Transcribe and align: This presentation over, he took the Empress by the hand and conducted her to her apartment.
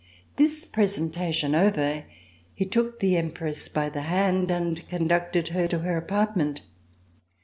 This 0.37 0.65
presentation 0.65 1.53
over, 1.53 2.05
he 2.55 2.65
took 2.65 2.99
the 2.99 3.17
Empress 3.17 3.69
by 3.69 3.87
the 3.89 4.01
hand 4.01 4.49
and 4.49 4.87
conducted 4.87 5.49
her 5.49 5.67
to 5.67 5.77
her 5.77 5.95
apartment. 5.95 6.63